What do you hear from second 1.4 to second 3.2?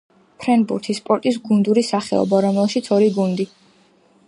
გუნდური სახეობა, რომელშიც ორი